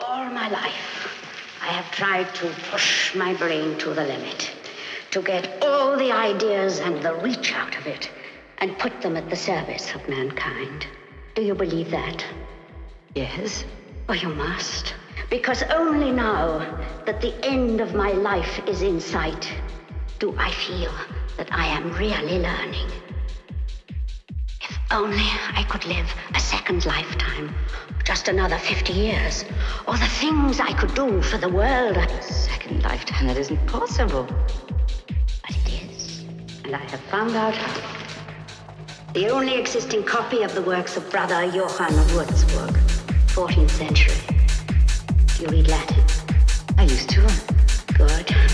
All 0.00 0.24
my 0.30 0.48
life, 0.48 1.18
I 1.62 1.66
have 1.66 1.90
tried 1.90 2.34
to 2.36 2.46
push 2.70 3.14
my 3.14 3.34
brain 3.34 3.76
to 3.78 3.92
the 3.92 4.04
limit, 4.04 4.50
to 5.10 5.20
get 5.20 5.62
all 5.62 5.96
the 5.96 6.10
ideas 6.10 6.80
and 6.80 7.02
the 7.02 7.14
reach 7.16 7.52
out 7.52 7.76
of 7.76 7.86
it, 7.86 8.10
and 8.58 8.78
put 8.78 9.00
them 9.02 9.16
at 9.16 9.28
the 9.28 9.36
service 9.36 9.94
of 9.94 10.08
mankind. 10.08 10.86
Do 11.34 11.42
you 11.42 11.54
believe 11.54 11.90
that? 11.90 12.24
Yes. 13.14 13.64
Oh, 14.08 14.14
you 14.14 14.30
must. 14.30 14.94
Because 15.28 15.62
only 15.64 16.10
now 16.10 16.58
that 17.04 17.20
the 17.20 17.34
end 17.44 17.80
of 17.80 17.94
my 17.94 18.12
life 18.12 18.60
is 18.66 18.82
in 18.82 19.00
sight 19.00 19.52
do 20.18 20.34
I 20.36 20.50
feel 20.50 20.92
that 21.38 21.52
I 21.52 21.66
am 21.66 21.92
really 21.92 22.38
learning. 22.38 22.90
Only 24.92 25.30
I 25.54 25.64
could 25.68 25.86
live 25.86 26.12
a 26.34 26.40
second 26.40 26.84
lifetime, 26.84 27.54
just 28.04 28.26
another 28.26 28.58
50 28.58 28.92
years, 28.92 29.44
or 29.86 29.96
the 29.96 30.06
things 30.06 30.58
I 30.58 30.72
could 30.72 30.92
do 30.94 31.22
for 31.22 31.38
the 31.38 31.48
world. 31.48 31.96
A 31.96 32.22
Second 32.22 32.82
lifetime, 32.82 33.28
that 33.28 33.36
isn't 33.36 33.64
possible. 33.66 34.26
But 35.06 35.56
it 35.64 35.90
is. 35.90 36.24
And 36.64 36.74
I 36.74 36.80
have 36.90 37.00
found 37.02 37.36
out. 37.36 37.56
The 39.14 39.28
only 39.28 39.54
existing 39.58 40.02
copy 40.02 40.42
of 40.42 40.56
the 40.56 40.62
works 40.62 40.96
of 40.96 41.08
Brother 41.08 41.44
Johann 41.44 41.96
of 41.96 42.06
Würzburg, 42.10 42.76
14th 43.28 43.70
century. 43.70 44.36
Do 45.36 45.42
you 45.44 45.48
read 45.50 45.68
Latin? 45.68 46.04
I 46.78 46.82
used 46.82 47.10
to. 47.10 47.20
Good. 47.94 48.49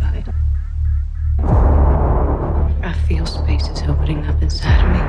Terrified. 0.00 0.34
I 2.82 2.92
feel 3.06 3.26
spaces 3.26 3.82
opening 3.88 4.24
up 4.26 4.40
inside 4.42 4.84
of 4.84 4.90
me. 4.92 5.00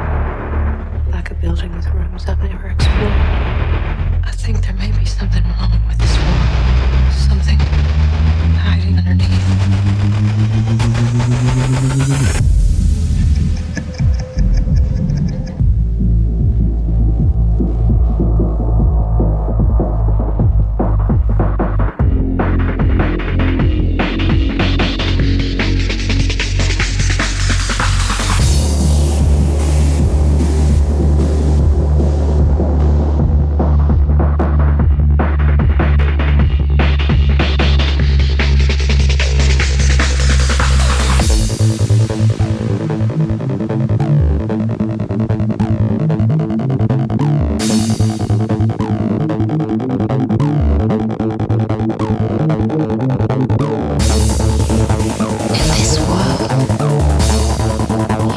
Like 1.11 1.31
a 1.31 1.33
building 1.35 1.75
with 1.75 1.87
rooms 1.87 2.27
I've 2.27 2.39
never 2.39 2.67
explored. 2.67 3.11
I 4.23 4.31
think 4.33 4.61
there 4.63 4.73
may 4.73 4.91
be 4.91 5.05
something 5.05 5.43
wrong 5.43 5.81
with 5.87 5.97
this 5.97 6.17
world. 6.17 7.13
Something 7.13 7.59
hiding 8.57 8.97
underneath. 8.97 10.90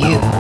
you. 0.00 0.34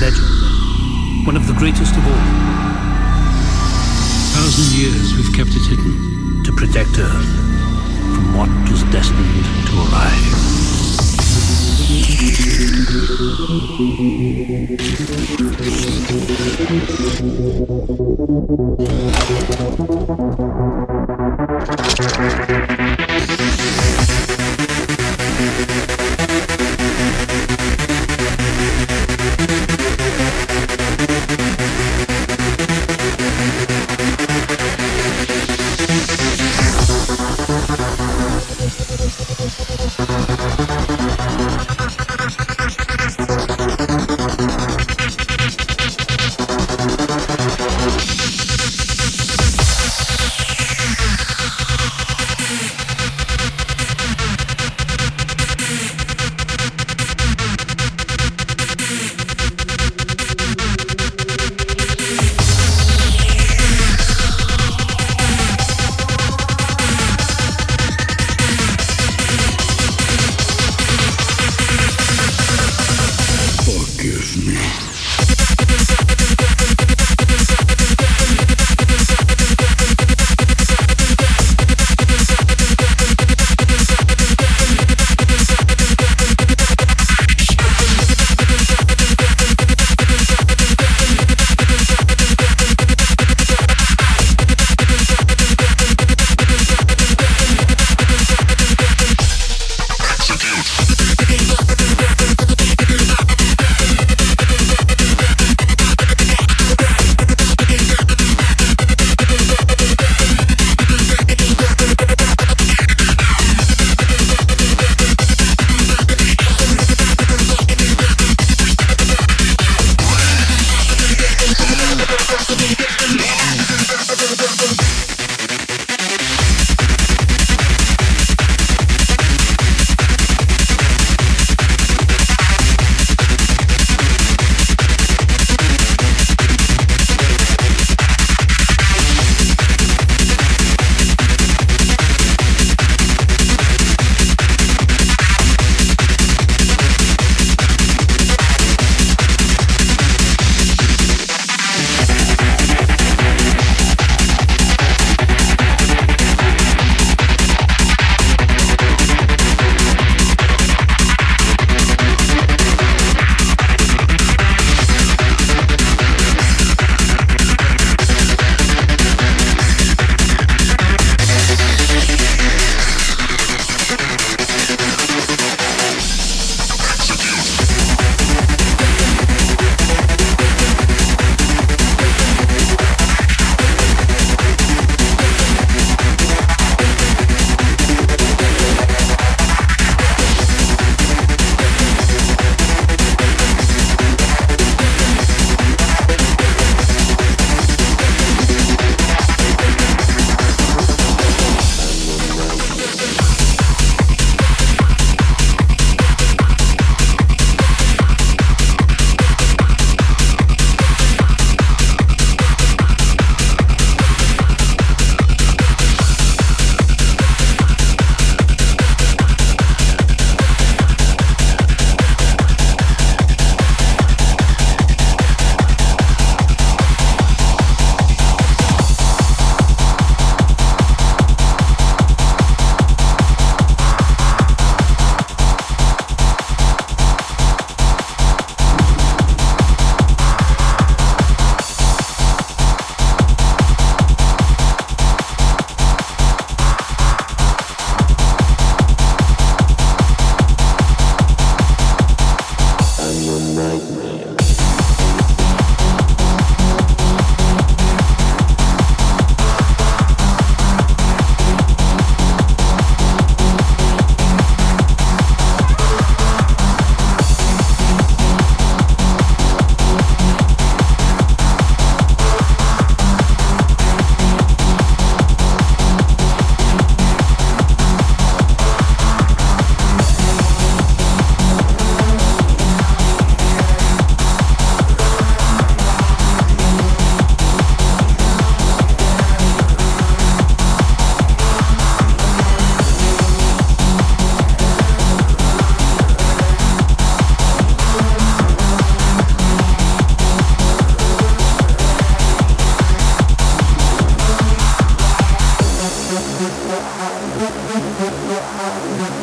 legend, 0.00 1.26
one 1.26 1.36
of 1.36 1.46
the 1.46 1.52
greatest 1.52 1.94
of 1.94 2.06
all. 2.06 2.12
A 2.12 2.16
thousand 4.32 4.72
years 4.80 5.12
we've 5.14 5.32
kept 5.36 5.50
it 5.50 5.60
hidden 5.68 6.42
to 6.42 6.52
protect 6.52 6.98
Earth 6.98 7.28
from 8.14 8.34
what 8.34 8.48
was 8.70 8.82
destined 8.84 9.44
to 9.66 9.76
arrive. 9.92 10.40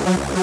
Thank 0.07 0.37